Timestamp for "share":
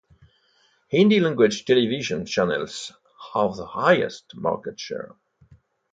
4.79-5.13